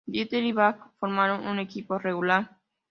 Dieter 0.07 0.41
y 0.43 0.51
Da 0.51 0.61
Mack 0.71 0.91
formaron 0.99 1.45
un 1.45 1.59
equipo 1.59 1.99
regular. 1.99 2.57